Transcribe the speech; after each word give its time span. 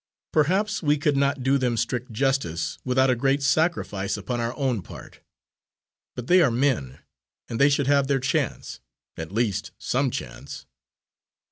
Perhaps 0.33 0.81
we 0.81 0.97
could 0.97 1.15
not 1.15 1.43
do 1.43 1.59
them 1.59 1.77
strict 1.77 2.11
justice, 2.11 2.79
without 2.83 3.11
a 3.11 3.15
great 3.15 3.43
sacrifice 3.43 4.17
upon 4.17 4.39
our 4.39 4.57
own 4.57 4.81
part. 4.81 5.19
But 6.15 6.25
they 6.25 6.41
are 6.41 6.49
men, 6.49 6.97
and 7.47 7.59
they 7.61 7.69
should 7.69 7.85
have 7.85 8.07
their 8.07 8.19
chance 8.19 8.79
at 9.15 9.31
least 9.31 9.69
some 9.77 10.09
chance." 10.09 10.65